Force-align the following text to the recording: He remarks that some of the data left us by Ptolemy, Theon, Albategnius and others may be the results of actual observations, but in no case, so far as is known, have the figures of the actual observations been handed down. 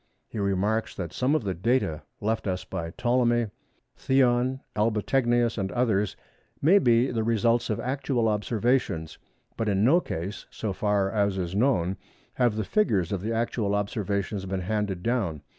He 0.27 0.39
remarks 0.39 0.95
that 0.95 1.13
some 1.13 1.35
of 1.35 1.43
the 1.43 1.53
data 1.53 2.01
left 2.21 2.47
us 2.47 2.63
by 2.65 2.89
Ptolemy, 2.89 3.51
Theon, 3.95 4.61
Albategnius 4.75 5.59
and 5.59 5.71
others 5.73 6.15
may 6.59 6.79
be 6.79 7.11
the 7.11 7.23
results 7.23 7.69
of 7.69 7.79
actual 7.79 8.27
observations, 8.27 9.19
but 9.57 9.69
in 9.69 9.83
no 9.83 9.99
case, 9.99 10.47
so 10.49 10.73
far 10.73 11.11
as 11.11 11.37
is 11.37 11.53
known, 11.53 11.97
have 12.33 12.55
the 12.55 12.63
figures 12.63 13.11
of 13.11 13.21
the 13.21 13.31
actual 13.31 13.75
observations 13.75 14.43
been 14.47 14.61
handed 14.61 15.03
down. 15.03 15.43